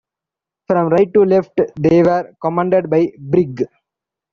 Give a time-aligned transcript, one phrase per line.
[0.65, 3.61] From right to left, they were commanded by Brig.